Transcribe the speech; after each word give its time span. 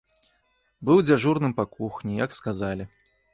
Быў 0.89 1.01
дзяжурным 1.09 1.53
па 1.59 1.65
кухні, 1.75 2.17
як 2.25 2.35
сказалі. 2.39 2.89